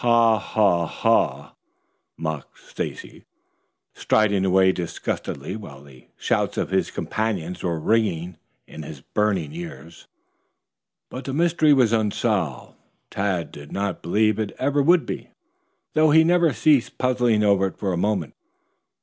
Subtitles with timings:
[0.00, 1.52] "Haw haw haw!"
[2.16, 3.26] mocked Stacy,
[3.92, 10.06] striding away disgustedly while the shouts of his companions were ringing in his burning ears.
[11.10, 12.78] But the mystery was unsolved.
[13.10, 15.28] Tad did not believe it ever would be,
[15.92, 18.32] though he never ceased puzzling over it for a moment.